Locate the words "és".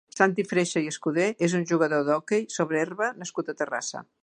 1.49-1.55